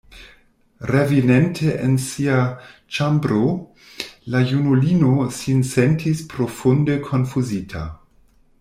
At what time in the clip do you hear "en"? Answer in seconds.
1.87-1.93